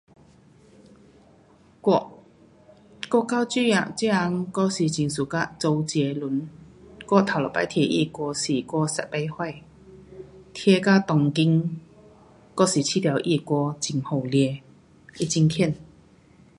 [1.83, 2.23] 我，
[3.11, 6.49] 我到这下这下还是很 suka 周杰伦。
[7.07, 9.63] 我头一次听他的歌是我十八岁。
[10.53, 11.79] 听到当今
[12.57, 14.09] 还是觉得他的歌好听，他
[15.19, 15.81] 很棒。